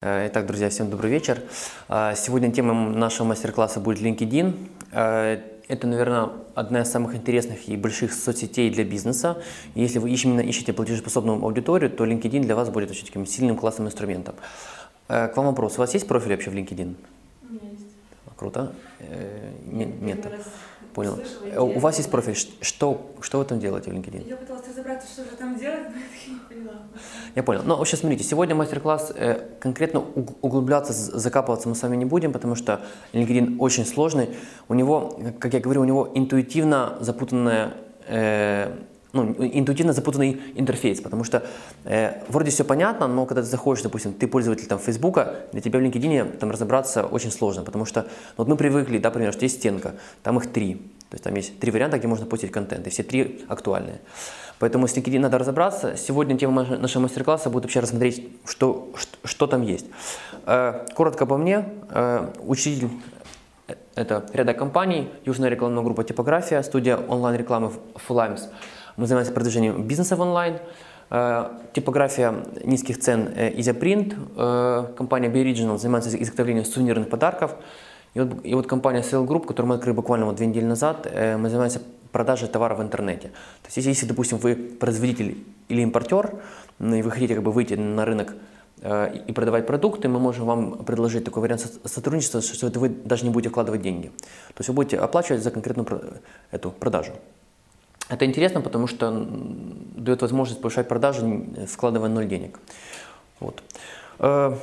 Э, 0.00 0.28
итак, 0.28 0.46
друзья, 0.46 0.68
всем 0.68 0.90
добрый 0.90 1.10
вечер. 1.10 1.42
Э, 1.88 2.14
сегодня 2.16 2.52
тема 2.52 2.72
нашего 2.72 3.26
мастер-класса 3.26 3.80
будет 3.80 4.00
LinkedIn. 4.00 4.54
Э, 4.92 5.40
это, 5.66 5.86
наверное, 5.88 6.28
одна 6.54 6.82
из 6.82 6.88
самых 6.88 7.16
интересных 7.16 7.68
и 7.68 7.76
больших 7.76 8.12
соцсетей 8.12 8.70
для 8.70 8.84
бизнеса. 8.84 9.42
Если 9.74 9.98
вы 9.98 10.10
именно 10.10 10.38
ищете 10.38 10.72
платежеспособную 10.72 11.42
аудиторию, 11.42 11.90
то 11.90 12.04
LinkedIn 12.06 12.42
для 12.42 12.54
вас 12.54 12.70
будет 12.70 12.92
очень 12.92 13.06
таким 13.06 13.26
сильным 13.26 13.56
классным 13.56 13.88
инструментом. 13.88 14.36
К 15.08 15.32
вам 15.34 15.46
вопрос. 15.46 15.74
У 15.74 15.78
вас 15.78 15.92
есть 15.94 16.06
профиль 16.06 16.30
вообще 16.30 16.50
в 16.50 16.54
LinkedIn? 16.54 16.94
У 17.42 17.52
меня 17.52 17.70
есть. 17.72 17.86
Круто. 18.36 18.72
Нет. 19.66 20.00
нет. 20.00 20.26
Понял. 20.98 21.16
Слышала, 21.40 21.62
У 21.62 21.78
вас 21.78 21.96
есть 21.98 22.10
профиль. 22.10 22.34
Что, 22.60 23.12
что 23.20 23.38
вы 23.38 23.44
там 23.44 23.60
делаете 23.60 23.92
в 23.92 23.94
LinkedIn? 23.94 24.28
Я 24.28 24.36
пыталась 24.36 24.66
разобраться, 24.68 25.06
что 25.06 25.22
же 25.22 25.36
там 25.38 25.56
делать, 25.56 25.86
но 25.90 25.96
я 26.26 26.32
не 26.32 26.40
поняла. 26.40 26.78
Я 27.36 27.44
понял. 27.44 27.62
Ну, 27.64 27.76
вообще, 27.76 27.96
смотрите, 27.96 28.24
сегодня 28.24 28.56
мастер-класс 28.56 29.12
э, 29.14 29.40
конкретно 29.60 30.00
углубляться, 30.42 30.92
закапываться 30.92 31.68
мы 31.68 31.76
с 31.76 31.82
вами 31.82 31.94
не 31.94 32.04
будем, 32.04 32.32
потому 32.32 32.56
что 32.56 32.80
LinkedIn 33.12 33.58
очень 33.60 33.86
сложный. 33.86 34.30
У 34.68 34.74
него, 34.74 35.20
как 35.38 35.54
я 35.54 35.60
говорю, 35.60 35.82
у 35.82 35.84
него 35.84 36.10
интуитивно 36.16 36.98
запутанная 36.98 37.74
э, 38.08 38.72
ну, 39.12 39.34
интуитивно 39.38 39.92
запутанный 39.92 40.40
интерфейс, 40.54 41.00
потому 41.00 41.24
что 41.24 41.42
э, 41.84 42.22
вроде 42.28 42.50
все 42.50 42.64
понятно, 42.64 43.06
но 43.08 43.26
когда 43.26 43.42
ты 43.42 43.48
заходишь, 43.48 43.82
допустим, 43.82 44.12
ты 44.12 44.26
пользователь 44.26 44.66
там 44.66 44.78
Фейсбука, 44.78 45.36
для 45.52 45.60
тебя 45.60 45.78
в 45.78 45.82
LinkedIn 45.82 46.36
там 46.38 46.50
разобраться 46.50 47.04
очень 47.04 47.30
сложно, 47.30 47.62
потому 47.62 47.84
что 47.84 48.02
ну, 48.02 48.08
вот 48.38 48.48
мы 48.48 48.56
привыкли, 48.56 48.98
да, 48.98 49.08
например, 49.08 49.32
что 49.32 49.44
есть 49.44 49.56
стенка, 49.56 49.94
там 50.22 50.38
их 50.38 50.52
три, 50.52 50.74
то 50.74 51.14
есть 51.14 51.24
там 51.24 51.34
есть 51.34 51.58
три 51.58 51.70
варианта, 51.70 51.98
где 51.98 52.06
можно 52.06 52.26
постить 52.26 52.52
контент, 52.52 52.86
и 52.86 52.90
все 52.90 53.02
три 53.02 53.44
актуальные. 53.48 54.00
Поэтому 54.58 54.88
с 54.88 54.96
LinkedIn 54.96 55.20
надо 55.20 55.38
разобраться. 55.38 55.96
Сегодня 55.96 56.36
тема 56.36 56.64
нашего 56.64 57.02
мастер-класса 57.02 57.48
будет 57.48 57.64
вообще 57.64 57.80
рассмотреть, 57.80 58.28
что, 58.44 58.90
что, 58.96 59.16
что 59.24 59.46
там 59.46 59.62
есть. 59.62 59.86
Э, 60.46 60.84
коротко 60.94 61.26
по 61.26 61.36
мне, 61.36 61.64
э, 61.90 62.32
учитель 62.40 62.90
э, 63.68 63.74
это 63.94 64.26
ряда 64.32 64.54
компаний, 64.54 65.08
южная 65.24 65.48
рекламная 65.48 65.82
группа 65.84 66.02
«Типография», 66.04 66.62
студия 66.62 66.96
онлайн-рекламы 66.96 67.70
«Flames», 68.08 68.42
мы 68.98 69.06
занимаемся 69.06 69.32
продвижением 69.32 69.84
бизнеса 69.84 70.16
в 70.16 70.20
онлайн. 70.20 70.58
Э, 71.10 71.50
типография 71.72 72.34
низких 72.64 72.98
цен 72.98 73.28
EasyPrint, 73.28 74.16
э, 74.36 74.94
компания 74.96 75.28
Be 75.28 75.44
Original 75.44 75.78
занимается 75.78 76.10
изготовлением 76.22 76.64
сувенирных 76.64 77.08
подарков. 77.08 77.54
И 78.14 78.20
вот, 78.20 78.44
и 78.44 78.54
вот 78.54 78.66
компания 78.66 79.00
Sale 79.00 79.24
Group, 79.24 79.46
которую 79.46 79.68
мы 79.68 79.74
открыли 79.76 79.94
буквально 79.94 80.26
вот 80.26 80.36
две 80.36 80.46
недели 80.46 80.64
назад, 80.64 81.06
э, 81.10 81.36
мы 81.36 81.48
занимаемся 81.48 81.80
продажей 82.10 82.48
товаров 82.48 82.78
в 82.78 82.82
интернете. 82.82 83.28
То 83.28 83.66
есть 83.66 83.76
если, 83.76 83.90
если 83.90 84.06
допустим, 84.06 84.38
вы 84.38 84.56
производитель 84.56 85.38
или 85.68 85.82
импортер, 85.82 86.34
ну, 86.80 86.96
и 86.96 87.02
вы 87.02 87.10
хотите 87.10 87.34
как 87.34 87.44
бы 87.44 87.52
выйти 87.52 87.74
на 87.74 88.04
рынок 88.04 88.34
и 89.26 89.32
продавать 89.32 89.66
продукты, 89.66 90.08
мы 90.08 90.20
можем 90.20 90.46
вам 90.46 90.84
предложить 90.84 91.24
такой 91.24 91.42
вариант 91.42 91.66
сотрудничества, 91.84 92.40
что 92.40 92.70
вы 92.78 92.88
даже 92.88 93.24
не 93.24 93.30
будете 93.30 93.50
вкладывать 93.50 93.82
деньги. 93.82 94.06
То 94.06 94.60
есть 94.60 94.68
вы 94.68 94.74
будете 94.74 94.98
оплачивать 94.98 95.42
за 95.42 95.50
конкретную 95.50 96.20
эту 96.52 96.70
продажу. 96.70 97.12
Это 98.08 98.24
интересно, 98.24 98.60
потому 98.60 98.86
что 98.86 99.26
дает 99.96 100.22
возможность 100.22 100.60
повышать 100.60 100.88
продажи, 100.88 101.44
вкладывая 101.68 102.08
ноль 102.08 102.26
денег. 102.26 102.58
Вот. 103.38 103.62
Э, 104.18 104.56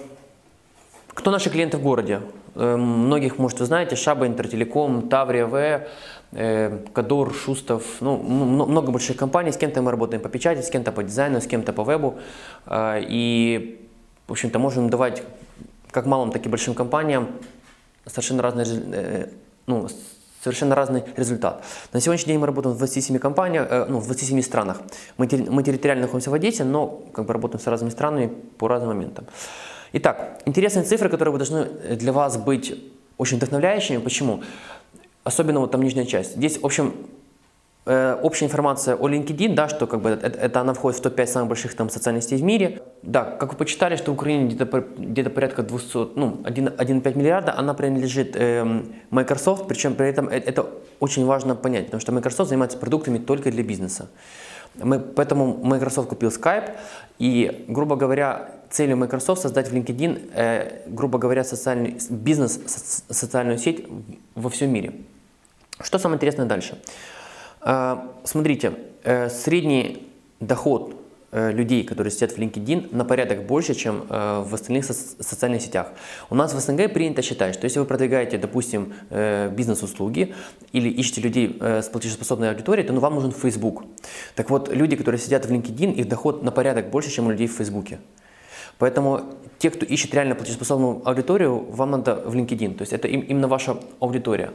кто 1.10 1.32
наши 1.32 1.50
клиенты 1.50 1.78
в 1.78 1.84
городе? 1.84 2.22
Э, 2.56 2.76
многих, 2.76 3.38
может, 3.38 3.60
вы 3.60 3.66
знаете, 3.66 3.96
Шаба, 3.96 4.26
Интертелеком, 4.26 5.10
Таврия 5.10 5.46
В, 5.46 5.88
э, 6.32 6.80
Кадур, 6.92 7.34
Шустов, 7.34 7.84
ну, 8.02 8.18
много 8.18 8.92
больших 8.92 9.16
компаний, 9.16 9.52
с 9.52 9.58
кем-то 9.58 9.82
мы 9.84 9.92
работаем 9.92 10.22
по 10.24 10.30
печати, 10.30 10.62
с 10.62 10.70
кем-то 10.70 10.92
по 10.92 11.04
дизайну, 11.04 11.40
с 11.40 11.46
кем-то 11.46 11.72
по 11.72 11.84
вебу. 11.84 12.16
И, 12.68 13.88
в 14.28 14.32
общем-то, 14.32 14.58
можем 14.58 14.90
давать 14.90 15.24
как 15.92 16.08
малым, 16.08 16.32
так 16.32 16.46
и 16.46 16.50
большим 16.50 16.74
компаниям 16.74 17.28
совершенно 18.06 18.42
разные 18.44 19.30
ну, 19.68 19.88
совершенно 20.46 20.76
разный 20.76 21.04
результат. 21.18 21.64
На 21.92 22.00
сегодняшний 22.00 22.34
день 22.34 22.40
мы 22.40 22.46
работаем 22.46 22.76
в 22.76 22.78
27 22.78 23.18
компаниях, 23.18 23.68
э, 23.70 23.86
ну, 23.90 24.00
в 24.00 24.06
27 24.06 24.42
странах. 24.42 24.82
Мы, 25.18 25.28
мы 25.50 25.64
территориально 25.64 26.04
находимся 26.04 26.30
в 26.30 26.34
Одессе, 26.36 26.64
но 26.64 27.02
как 27.14 27.26
бы 27.26 27.34
работаем 27.34 27.60
с 27.60 27.68
разными 27.68 27.90
странами 27.90 28.32
по 28.58 28.68
разным 28.68 28.90
моментам. 28.90 29.26
Итак, 29.94 30.42
интересные 30.46 30.84
цифры, 30.84 31.10
которые 31.10 31.36
должны 31.36 31.66
для 31.96 32.12
вас 32.12 32.38
быть 32.38 32.76
очень 33.18 33.38
вдохновляющими. 33.38 33.98
Почему? 33.98 34.44
Особенно 35.24 35.60
вот 35.60 35.72
там 35.72 35.82
нижняя 35.82 36.06
часть. 36.06 36.36
Здесь, 36.36 36.62
в 36.62 36.66
общем, 36.66 36.94
Э, 37.88 38.18
общая 38.24 38.46
информация 38.46 38.96
о 38.96 39.08
LinkedIn, 39.08 39.54
да, 39.54 39.70
что 39.70 39.86
как 39.86 40.02
бы 40.02 40.10
это, 40.10 40.26
это 40.28 40.62
она 40.62 40.74
входит 40.74 41.00
в 41.00 41.04
топ-5 41.04 41.28
самых 41.28 41.50
больших 41.50 41.76
там 41.76 41.92
социальных 41.92 42.24
сетей 42.24 42.40
в 42.40 42.44
мире. 42.44 42.82
Да, 43.04 43.24
как 43.24 43.52
вы 43.52 43.58
почитали, 43.58 43.96
что 43.96 44.12
в 44.12 44.16
Украине 44.16 44.48
где-то 44.48 44.84
где 44.98 45.24
порядка 45.24 45.62
200, 45.62 45.98
ну, 46.16 46.42
1,5 46.44 47.18
миллиарда, 47.18 47.56
она 47.56 47.76
принадлежит 47.76 48.36
э, 48.36 48.84
Microsoft, 49.12 49.68
причем 49.68 49.94
при 49.94 50.08
этом 50.08 50.30
э, 50.30 50.38
это 50.38 50.66
очень 51.00 51.26
важно 51.26 51.56
понять, 51.56 51.86
потому 51.86 52.02
что 52.02 52.12
Microsoft 52.12 52.50
занимается 52.50 52.80
продуктами 52.80 53.20
только 53.20 53.52
для 53.52 53.64
бизнеса. 53.64 54.10
Мы, 54.76 55.00
поэтому 55.00 55.56
Microsoft 55.64 56.10
купил 56.10 56.30
Skype, 56.30 56.72
и, 57.20 57.66
грубо 57.68 57.96
говоря, 57.96 58.50
целью 58.72 58.98
Microsoft 58.98 59.44
создать 59.44 59.70
в 59.70 59.76
LinkedIn, 59.76 60.32
э, 60.34 60.82
грубо 60.88 61.20
говоря, 61.20 61.44
социальный, 61.44 62.00
бизнес, 62.10 62.60
социальную 63.10 63.60
сеть 63.60 63.86
во 64.34 64.50
всем 64.50 64.74
мире. 64.74 64.94
Что 65.80 66.00
самое 66.00 66.18
интересное 66.18 66.48
дальше? 66.48 66.80
Смотрите, 68.24 68.74
э, 69.04 69.30
средний 69.30 70.08
доход 70.40 70.96
э, 71.32 71.52
людей, 71.52 71.84
которые 71.84 72.12
сидят 72.12 72.32
в 72.32 72.38
LinkedIn, 72.38 72.96
на 72.96 73.06
порядок 73.06 73.48
больше, 73.48 73.74
чем 73.74 74.06
э, 74.08 74.44
в 74.46 74.54
остальных 74.54 74.86
социальных 74.86 75.62
сетях. 75.62 75.88
У 76.30 76.36
нас 76.36 76.54
в 76.54 76.60
СНГ 76.60 76.94
принято 76.94 77.24
считать, 77.24 77.56
что 77.56 77.66
если 77.66 77.80
вы 77.80 77.86
продвигаете, 77.86 78.38
допустим, 78.38 78.94
бизнес-услуги 79.10 80.36
или 80.74 80.90
ищете 80.90 81.22
людей 81.22 81.60
с 81.60 81.90
платежеспособной 81.90 82.52
аудиторией, 82.52 82.88
то 82.88 82.94
ну, 82.94 83.00
вам 83.00 83.16
нужен 83.16 83.32
Facebook. 83.32 83.84
Так 84.36 84.50
вот, 84.52 84.72
люди, 84.72 84.96
которые 84.96 85.20
сидят 85.20 85.46
в 85.46 85.52
LinkedIn, 85.52 85.94
их 85.94 86.08
доход 86.08 86.44
на 86.44 86.52
порядок 86.52 86.92
больше, 86.92 87.10
чем 87.10 87.28
у 87.28 87.32
людей 87.32 87.48
в 87.48 87.54
Facebook. 87.54 87.88
Поэтому 88.78 89.22
те, 89.58 89.70
кто 89.70 89.86
ищет 89.86 90.14
реально 90.14 90.36
платежеспособную 90.36 91.02
аудиторию, 91.08 91.66
вам 91.72 91.92
надо 91.92 92.16
в 92.16 92.36
LinkedIn. 92.36 92.76
То 92.76 92.82
есть 92.82 92.94
это 92.94 93.08
именно 93.08 93.48
ваша 93.48 93.78
аудитория. 94.00 94.52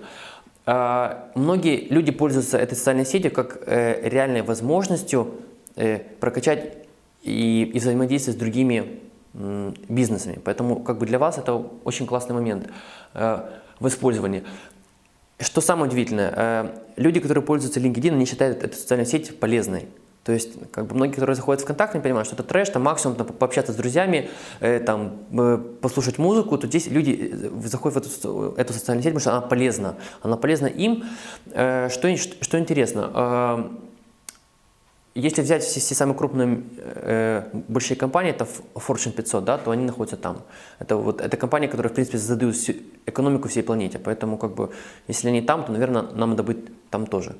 А, 0.66 1.30
многие 1.34 1.88
люди 1.88 2.12
пользуются 2.12 2.58
этой 2.58 2.74
социальной 2.74 3.06
сетью 3.06 3.30
как 3.30 3.62
э, 3.66 4.08
реальной 4.08 4.42
возможностью 4.42 5.34
э, 5.76 5.98
прокачать 6.20 6.76
и, 7.22 7.70
и 7.74 7.78
взаимодействовать 7.78 8.36
с 8.36 8.40
другими 8.40 9.00
бизнесами. 9.32 10.40
Поэтому 10.44 10.80
как 10.82 10.98
бы 10.98 11.06
для 11.06 11.18
вас 11.20 11.38
это 11.38 11.54
очень 11.84 12.04
классный 12.04 12.34
момент 12.34 12.68
э, 13.14 13.38
в 13.78 13.86
использовании. 13.86 14.44
Что 15.38 15.60
самое 15.60 15.86
удивительное, 15.88 16.72
люди, 16.96 17.18
которые 17.18 17.42
пользуются 17.42 17.80
LinkedIn, 17.80 18.12
они 18.12 18.26
считают 18.26 18.62
эту 18.62 18.76
социальную 18.76 19.06
сеть 19.06 19.38
полезной. 19.40 19.88
То 20.30 20.34
есть, 20.34 20.52
как 20.70 20.86
бы 20.86 20.94
многие, 20.94 21.14
которые 21.14 21.34
заходят 21.34 21.60
в 21.60 21.64
ВКонтакте, 21.64 21.98
не 21.98 22.04
понимают, 22.04 22.28
что 22.28 22.36
это 22.36 22.44
трэш, 22.44 22.68
там 22.68 22.82
максимум 22.82 23.16
там, 23.16 23.26
пообщаться 23.26 23.72
с 23.72 23.74
друзьями, 23.74 24.30
э, 24.60 24.78
там, 24.78 25.24
э, 25.32 25.58
послушать 25.80 26.18
музыку, 26.18 26.56
то 26.56 26.68
здесь 26.68 26.86
люди 26.86 27.32
э, 27.32 27.66
заходят 27.66 28.04
в 28.04 28.08
эту, 28.08 28.54
эту 28.56 28.72
социальную 28.72 29.02
сеть, 29.02 29.12
потому 29.12 29.20
что 29.20 29.32
она 29.32 29.40
полезна. 29.40 29.96
Она 30.22 30.36
полезна 30.36 30.66
им. 30.66 31.02
Э, 31.46 31.88
что, 31.88 32.16
что 32.16 32.60
интересно, 32.60 33.10
э, 33.12 33.89
если 35.14 35.42
взять 35.42 35.64
все, 35.64 35.80
все 35.80 35.94
самые 35.94 36.16
крупные 36.16 36.62
э, 36.84 37.42
большие 37.68 37.96
компании, 37.96 38.30
это 38.30 38.46
Fortune 38.74 39.10
500, 39.10 39.44
да, 39.44 39.58
то 39.58 39.72
они 39.72 39.84
находятся 39.84 40.16
там. 40.16 40.42
Это, 40.78 40.96
вот, 40.96 41.20
это 41.20 41.36
компании, 41.36 41.66
которые, 41.66 41.90
в 41.90 41.94
принципе, 41.94 42.18
задают 42.18 42.54
всю 42.54 42.74
экономику 43.06 43.48
всей 43.48 43.62
планете. 43.62 43.98
Поэтому, 43.98 44.38
как 44.38 44.54
бы, 44.54 44.70
если 45.08 45.28
они 45.28 45.42
там, 45.42 45.64
то, 45.64 45.72
наверное, 45.72 46.02
нам 46.02 46.30
надо 46.30 46.44
быть 46.44 46.58
там 46.90 47.06
тоже. 47.06 47.34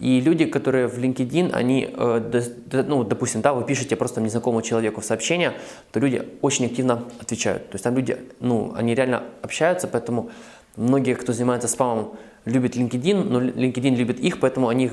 И 0.00 0.20
люди, 0.20 0.46
которые 0.46 0.88
в 0.88 0.98
LinkedIn, 0.98 1.52
они, 1.52 1.94
э, 1.96 2.42
ну, 2.72 3.04
допустим, 3.04 3.40
да, 3.40 3.52
вы 3.52 3.64
пишете 3.64 3.94
просто 3.94 4.20
незнакомому 4.20 4.62
человеку 4.62 5.00
сообщение, 5.00 5.52
то 5.92 6.00
люди 6.00 6.22
очень 6.40 6.66
активно 6.66 7.04
отвечают. 7.20 7.70
То 7.70 7.76
есть 7.76 7.84
там 7.84 7.94
люди, 7.94 8.16
ну, 8.40 8.72
они 8.74 8.96
реально 8.96 9.22
общаются, 9.42 9.86
поэтому 9.86 10.30
многие, 10.76 11.14
кто 11.14 11.32
занимается 11.32 11.68
спамом, 11.68 12.16
любят 12.46 12.74
LinkedIn, 12.74 13.22
но 13.22 13.40
LinkedIn 13.42 13.94
любит 13.94 14.18
их, 14.18 14.40
поэтому 14.40 14.68
они, 14.68 14.90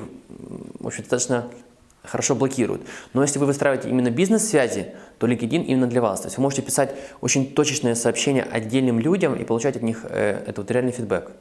в 0.79 0.85
общем, 0.85 1.03
достаточно 1.03 1.49
хорошо 2.03 2.35
блокируют. 2.35 2.81
Но 3.13 3.21
если 3.21 3.39
вы 3.39 3.45
выстраиваете 3.45 3.89
именно 3.89 4.09
бизнес-связи, 4.09 4.93
то 5.17 5.27
LinkedIn 5.27 5.63
именно 5.63 5.87
для 5.87 6.01
вас. 6.01 6.21
То 6.21 6.27
есть 6.27 6.37
вы 6.37 6.43
можете 6.43 6.61
писать 6.61 6.95
очень 7.21 7.53
точечные 7.53 7.95
сообщения 7.95 8.43
отдельным 8.43 8.99
людям 8.99 9.35
и 9.35 9.43
получать 9.43 9.75
от 9.75 9.81
них 9.81 10.05
э, 10.09 10.43
это 10.47 10.61
вот 10.61 10.71
реальный 10.71 10.91
фидбэк. 10.91 11.31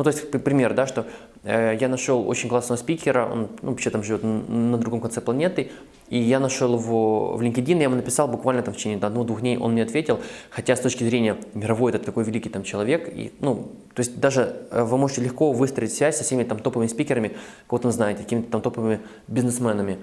Ну, 0.00 0.04
то 0.04 0.08
есть, 0.08 0.30
пример, 0.30 0.72
да, 0.72 0.86
что 0.86 1.04
э, 1.42 1.76
я 1.78 1.86
нашел 1.86 2.26
очень 2.26 2.48
классного 2.48 2.78
спикера, 2.78 3.26
он 3.30 3.48
ну, 3.60 3.72
вообще 3.72 3.90
там 3.90 4.02
живет 4.02 4.22
на 4.22 4.78
другом 4.78 4.98
конце 5.02 5.20
планеты, 5.20 5.72
и 6.08 6.18
я 6.18 6.40
нашел 6.40 6.72
его 6.72 7.36
в 7.36 7.42
LinkedIn, 7.42 7.76
я 7.76 7.82
ему 7.82 7.96
написал 7.96 8.26
буквально 8.26 8.62
там 8.62 8.72
в 8.72 8.78
течение 8.78 8.96
одного-двух 8.96 9.42
дней, 9.42 9.58
он 9.58 9.72
мне 9.72 9.82
ответил, 9.82 10.20
хотя 10.48 10.74
с 10.74 10.80
точки 10.80 11.04
зрения 11.04 11.36
мировой 11.52 11.92
это 11.92 12.02
такой 12.02 12.24
великий 12.24 12.48
там 12.48 12.62
человек, 12.62 13.10
и, 13.14 13.30
ну, 13.40 13.72
то 13.94 14.00
есть 14.00 14.18
даже 14.18 14.56
э, 14.70 14.84
вы 14.84 14.96
можете 14.96 15.20
легко 15.20 15.52
выстроить 15.52 15.92
связь 15.92 16.16
со 16.16 16.24
всеми 16.24 16.44
там 16.44 16.60
топовыми 16.60 16.88
спикерами, 16.88 17.36
кого 17.66 17.82
там 17.82 17.92
знаете, 17.92 18.22
какими-то 18.22 18.50
там 18.52 18.62
топовыми 18.62 19.00
бизнесменами. 19.28 19.98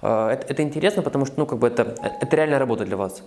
Э, 0.00 0.28
это, 0.30 0.46
это 0.50 0.62
интересно, 0.62 1.02
потому 1.02 1.26
что, 1.26 1.34
ну, 1.38 1.44
как 1.44 1.58
бы 1.58 1.66
это, 1.66 1.94
это 2.22 2.36
реальная 2.36 2.58
работа 2.58 2.86
для 2.86 2.96
вас. 2.96 3.22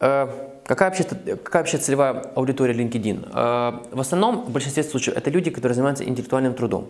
Э, 0.00 0.28
какая 0.64 0.88
вообще, 0.90 1.04
какая 1.04 1.62
вообще 1.62 1.78
целевая 1.78 2.12
аудитория 2.34 2.74
LinkedIn? 2.74 3.28
Э, 3.32 3.94
в 3.94 4.00
основном, 4.00 4.44
в 4.44 4.50
большинстве 4.50 4.82
случаев, 4.82 5.16
это 5.16 5.30
люди, 5.30 5.50
которые 5.50 5.74
занимаются 5.74 6.04
интеллектуальным 6.04 6.54
трудом. 6.54 6.88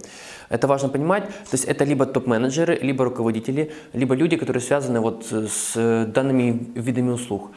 Это 0.48 0.66
важно 0.66 0.88
понимать. 0.88 1.26
То 1.26 1.56
есть 1.56 1.64
это 1.64 1.84
либо 1.84 2.06
топ-менеджеры, 2.06 2.78
либо 2.80 3.04
руководители, 3.04 3.72
либо 3.92 4.14
люди, 4.14 4.36
которые 4.36 4.62
связаны 4.62 5.00
вот 5.00 5.26
с 5.26 6.06
данными 6.06 6.72
видами 6.74 7.10
услуг. 7.10 7.50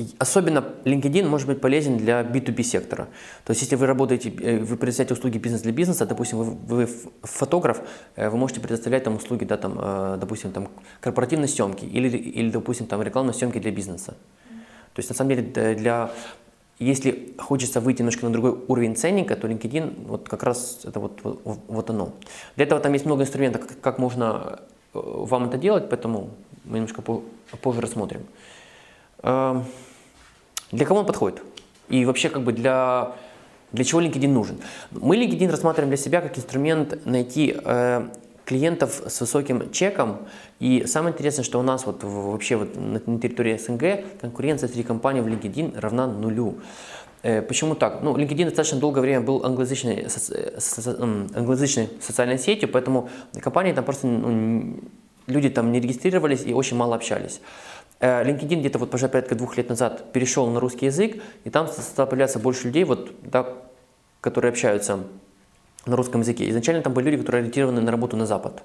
Э, 0.00 0.04
особенно 0.18 0.64
LinkedIn 0.84 1.26
может 1.26 1.46
быть 1.46 1.60
полезен 1.60 1.98
для 1.98 2.22
B2B 2.22 2.62
сектора. 2.62 3.08
То 3.44 3.50
есть 3.50 3.62
если 3.62 3.76
вы 3.76 3.86
работаете, 3.86 4.30
вы 4.30 4.76
предоставляете 4.76 5.14
услуги 5.14 5.38
бизнес 5.38 5.62
для 5.62 5.72
бизнеса, 5.72 6.06
допустим, 6.06 6.38
вы, 6.38 6.44
вы 6.84 6.88
фотограф, 7.22 7.80
вы 8.16 8.36
можете 8.36 8.60
предоставлять 8.60 9.04
там 9.04 9.16
услуги, 9.16 9.44
да, 9.44 9.56
там, 9.56 10.18
допустим, 10.18 10.52
там, 10.52 10.68
корпоративной 11.00 11.48
съемки 11.48 11.84
или, 11.84 12.16
или, 12.16 12.50
допустим, 12.50 12.86
там, 12.86 13.02
рекламной 13.02 13.34
съемки 13.34 13.58
для 13.58 13.70
бизнеса. 13.70 14.16
То 14.94 14.98
есть 14.98 15.08
на 15.08 15.14
самом 15.14 15.30
деле 15.30 15.74
для 15.74 16.10
если 16.80 17.34
хочется 17.38 17.78
выйти 17.80 17.98
немножко 17.98 18.24
на 18.24 18.32
другой 18.32 18.58
уровень 18.66 18.96
ценника, 18.96 19.36
то 19.36 19.46
LinkedIn 19.46 20.06
вот 20.06 20.28
как 20.28 20.42
раз 20.42 20.80
это 20.84 20.98
вот, 20.98 21.20
вот, 21.22 21.60
вот 21.68 21.90
оно. 21.90 22.12
Для 22.56 22.64
этого 22.64 22.80
там 22.80 22.94
есть 22.94 23.04
много 23.04 23.22
инструментов, 23.22 23.66
как, 23.66 23.80
как 23.80 23.98
можно 23.98 24.60
э, 24.94 25.00
вам 25.02 25.44
это 25.44 25.58
делать, 25.58 25.90
поэтому 25.90 26.30
мы 26.64 26.78
немножко 26.78 27.02
позже 27.02 27.82
рассмотрим. 27.82 28.22
Эм, 29.22 29.64
для 30.72 30.86
кого 30.86 31.00
он 31.00 31.06
подходит? 31.06 31.42
И 31.88 32.04
вообще 32.04 32.28
как 32.28 32.42
бы 32.42 32.52
для, 32.52 33.12
для 33.72 33.84
чего 33.84 34.00
LinkedIn 34.00 34.28
нужен? 34.28 34.60
Мы 34.90 35.16
LinkedIn 35.16 35.50
рассматриваем 35.50 35.90
для 35.90 35.96
себя 35.96 36.20
как 36.20 36.38
инструмент 36.38 37.04
найти 37.04 37.56
э, 37.64 38.08
клиентов 38.44 39.02
с 39.06 39.20
высоким 39.20 39.70
чеком. 39.72 40.18
И 40.60 40.84
самое 40.86 41.12
интересное, 41.12 41.44
что 41.44 41.58
у 41.58 41.62
нас 41.62 41.86
вот 41.86 42.04
вообще 42.04 42.56
вот 42.56 42.76
на 42.76 43.18
территории 43.18 43.56
СНГ 43.56 44.20
конкуренция 44.20 44.68
среди 44.68 44.82
компаний 44.82 45.20
в 45.20 45.26
LinkedIn 45.26 45.78
равна 45.78 46.06
нулю. 46.06 46.58
Э, 47.22 47.42
почему 47.42 47.74
так? 47.74 48.02
Ну, 48.02 48.16
LinkedIn 48.16 48.44
достаточно 48.44 48.78
долгое 48.78 49.00
время 49.00 49.20
был 49.20 49.44
англоязычной, 49.44 50.06
англоязычной 51.34 51.88
социальной 52.00 52.38
сетью, 52.38 52.68
поэтому 52.68 53.08
компании 53.40 53.72
там 53.72 53.84
просто, 53.84 54.06
ну, 54.06 54.80
люди 55.26 55.50
там 55.50 55.72
не 55.72 55.80
регистрировались 55.80 56.44
и 56.46 56.54
очень 56.54 56.76
мало 56.76 56.94
общались. 56.94 57.40
Э, 58.00 58.24
LinkedIn 58.24 58.60
где-то 58.60 58.78
вот 58.78 58.94
уже 58.94 59.08
порядка 59.08 59.34
двух 59.34 59.56
лет 59.58 59.68
назад 59.68 60.12
перешел 60.12 60.46
на 60.48 60.58
русский 60.58 60.86
язык, 60.86 61.22
и 61.44 61.50
там 61.50 61.68
стало 61.68 62.06
появляться 62.06 62.38
больше 62.38 62.66
людей, 62.66 62.84
вот, 62.84 63.12
да, 63.22 63.46
которые 64.22 64.50
общаются 64.50 65.00
на 65.86 65.96
русском 65.96 66.22
языке. 66.22 66.48
Изначально 66.48 66.82
там 66.82 66.94
были 66.94 67.10
люди, 67.10 67.18
которые 67.18 67.40
ориентированы 67.40 67.80
на 67.82 67.90
работу 67.90 68.16
на 68.16 68.26
Запад. 68.26 68.62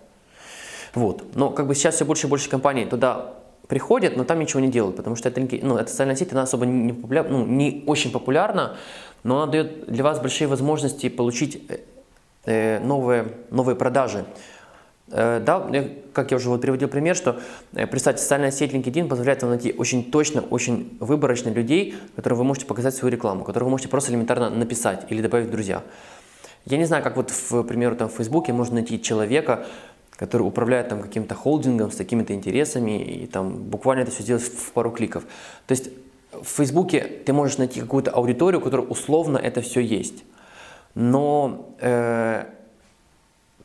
Вот. 0.93 1.35
Но 1.35 1.49
как 1.49 1.67
бы 1.67 1.75
сейчас 1.75 1.95
все 1.95 2.05
больше 2.05 2.27
и 2.27 2.29
больше 2.29 2.49
компаний 2.49 2.85
туда 2.85 3.33
приходят, 3.67 4.15
но 4.15 4.23
там 4.23 4.39
ничего 4.39 4.61
не 4.61 4.69
делают, 4.69 4.95
потому 4.95 5.17
что 5.17 5.27
это, 5.27 5.41
ну, 5.41 5.77
эта 5.77 5.89
социальная 5.89 6.15
сеть, 6.15 6.31
она 6.31 6.43
особо 6.43 6.65
не, 6.65 6.93
популяр, 6.93 7.27
ну, 7.29 7.45
не 7.45 7.83
очень 7.87 8.11
популярна, 8.11 8.77
но 9.23 9.41
она 9.41 9.51
дает 9.51 9.87
для 9.87 10.03
вас 10.03 10.19
большие 10.19 10.47
возможности 10.47 11.09
получить 11.09 11.61
э, 11.67 11.79
э 12.45 12.79
новые, 12.79 13.33
новые 13.49 13.75
продажи. 13.75 14.25
Э, 15.11 15.39
да, 15.39 15.67
как 16.13 16.31
я 16.31 16.37
уже 16.37 16.49
вот 16.49 16.61
приводил 16.61 16.87
пример, 16.87 17.15
что, 17.15 17.39
э, 17.73 17.85
представьте, 17.85 18.21
социальная 18.21 18.51
сеть 18.51 18.73
LinkedIn 18.73 19.07
позволяет 19.07 19.41
вам 19.43 19.51
найти 19.51 19.73
очень 19.77 20.09
точно, 20.09 20.41
очень 20.41 20.97
выборочно 20.99 21.49
людей, 21.49 21.95
которым 22.15 22.39
вы 22.39 22.43
можете 22.43 22.65
показать 22.65 22.95
свою 22.95 23.11
рекламу, 23.11 23.43
которых 23.43 23.65
вы 23.65 23.71
можете 23.71 23.89
просто 23.89 24.11
элементарно 24.11 24.49
написать 24.49 25.05
или 25.09 25.21
добавить 25.21 25.47
в 25.47 25.51
друзья. 25.51 25.83
Я 26.65 26.77
не 26.77 26.85
знаю, 26.85 27.03
как 27.03 27.15
вот, 27.15 27.29
в, 27.29 27.63
к 27.63 27.67
примеру, 27.67 27.95
там 27.95 28.09
в 28.09 28.13
Фейсбуке 28.13 28.51
можно 28.51 28.75
найти 28.75 28.99
человека, 28.99 29.67
который 30.15 30.41
управляет 30.43 30.89
там 30.89 31.01
каким-то 31.01 31.35
холдингом 31.35 31.91
с 31.91 31.95
такими-то 31.95 32.33
интересами, 32.33 33.03
и 33.03 33.27
там 33.27 33.55
буквально 33.55 34.01
это 34.01 34.11
все 34.11 34.23
сделать 34.23 34.43
в 34.43 34.71
пару 34.71 34.89
кликов. 34.89 35.23
То 35.67 35.73
есть 35.73 35.89
в 36.31 36.47
Фейсбуке 36.47 37.01
ты 37.25 37.33
можешь 37.33 37.57
найти 37.57 37.79
какую-то 37.79 38.11
аудиторию, 38.11 38.59
у 38.59 38.63
которой 38.63 38.87
условно 38.89 39.37
это 39.37 39.61
все 39.61 39.81
есть. 39.81 40.23
Но 40.95 41.75
э, 41.79 42.45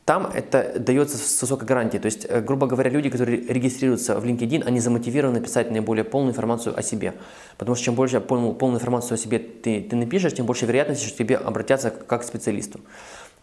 там 0.05 0.27
это 0.27 0.79
дается 0.79 1.19
с 1.19 1.43
высокой 1.43 1.67
гарантией. 1.67 2.01
То 2.01 2.07
есть, 2.07 2.27
э, 2.29 2.41
грубо 2.41 2.67
говоря, 2.67 2.91
люди, 2.91 3.11
которые 3.11 3.47
регистрируются 3.47 4.19
в 4.19 4.25
LinkedIn, 4.25 4.65
они 4.65 4.81
замотивированы 4.81 5.41
писать 5.41 5.71
наиболее 5.71 6.05
полную 6.05 6.33
информацию 6.33 6.77
о 6.77 6.83
себе. 6.83 7.15
Потому 7.59 7.77
что 7.77 7.85
чем 7.85 7.95
больше 7.95 8.21
полную, 8.21 8.55
полную 8.55 8.81
информацию 8.81 9.15
о 9.15 9.19
себе 9.19 9.39
ты, 9.39 9.83
ты 9.83 9.97
напишешь, 9.97 10.35
тем 10.35 10.47
больше 10.47 10.67
вероятности, 10.67 11.07
что 11.07 11.19
тебе 11.19 11.37
обратятся 11.37 11.91
как 11.91 12.23
к 12.23 12.25
специалисту. 12.25 12.81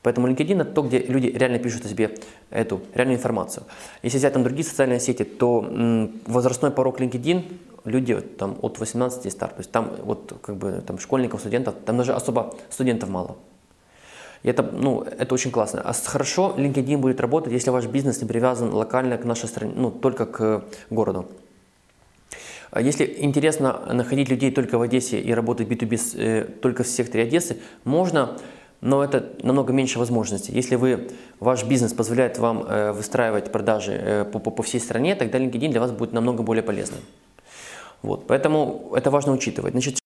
Поэтому 0.03 0.27
LinkedIn 0.27 0.61
это 0.61 0.71
то, 0.71 0.83
где 0.83 0.99
люди 0.99 1.27
реально 1.27 1.59
пишут 1.59 1.85
о 1.85 1.89
себе 1.89 2.15
эту 2.49 2.81
реальную 2.93 3.17
информацию. 3.17 3.65
Если 4.03 4.17
взять 4.17 4.33
там 4.33 4.43
другие 4.43 4.65
социальные 4.65 4.99
сети, 4.99 5.23
то 5.23 6.09
возрастной 6.25 6.71
порог 6.71 7.01
LinkedIn 7.01 7.43
люди 7.85 8.19
там 8.21 8.57
от 8.61 8.79
18 8.79 9.25
и 9.25 9.29
старт. 9.29 9.55
То 9.55 9.59
есть 9.59 9.71
там 9.71 9.91
вот 10.03 10.33
как 10.41 10.57
бы 10.57 10.83
там 10.85 10.99
школьников, 10.99 11.39
студентов, 11.41 11.75
там 11.85 11.97
даже 11.97 12.13
особо 12.13 12.55
студентов 12.69 13.09
мало. 13.09 13.37
И 14.47 14.49
это, 14.49 14.63
ну, 14.63 15.01
это 15.01 15.33
очень 15.33 15.51
классно. 15.51 15.81
А 15.81 15.91
хорошо 15.91 16.53
LinkedIn 16.57 16.97
будет 16.99 17.19
работать, 17.19 17.51
если 17.51 17.69
ваш 17.69 17.85
бизнес 17.87 18.21
не 18.21 18.27
привязан 18.27 18.73
локально 18.73 19.17
к 19.17 19.25
нашей 19.25 19.49
стране, 19.49 19.73
ну, 19.75 19.91
только 19.91 20.25
к 20.25 20.63
городу. 20.89 21.25
А 22.71 22.79
если 22.79 23.13
интересно 23.17 23.81
находить 23.91 24.29
людей 24.29 24.51
только 24.51 24.77
в 24.77 24.81
Одессе 24.81 25.19
и 25.19 25.33
работать 25.33 25.67
B2B 25.67 25.99
э, 26.15 26.45
только 26.61 26.83
в 26.83 26.87
секторе 26.87 27.23
Одессы, 27.23 27.57
можно, 27.83 28.37
но 28.79 29.03
это 29.03 29.33
намного 29.43 29.73
меньше 29.73 29.99
возможностей. 29.99 30.53
Если 30.53 30.77
вы, 30.77 31.09
ваш 31.41 31.65
бизнес 31.65 31.91
позволяет 31.91 32.37
вам 32.37 32.63
э, 32.63 32.93
выстраивать 32.93 33.51
продажи 33.51 33.91
э, 33.91 34.25
по, 34.31 34.39
по, 34.39 34.51
по 34.51 34.63
всей 34.63 34.79
стране, 34.79 35.15
тогда 35.15 35.39
LinkedIn 35.39 35.71
для 35.71 35.81
вас 35.81 35.91
будет 35.91 36.13
намного 36.13 36.43
более 36.43 36.63
полезным. 36.63 37.01
Вот, 38.03 38.27
поэтому 38.27 38.91
это 38.95 39.09
важно 39.09 39.33
учитывать. 39.33 39.73
Значит, 39.73 39.95